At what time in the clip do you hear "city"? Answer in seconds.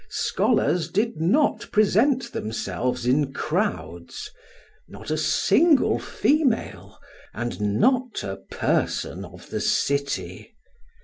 9.61-10.55